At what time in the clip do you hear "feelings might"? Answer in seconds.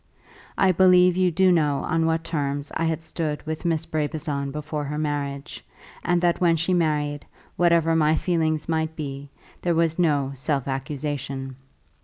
8.15-8.95